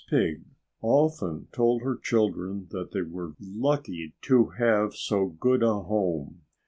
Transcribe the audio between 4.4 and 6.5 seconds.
have so good a home.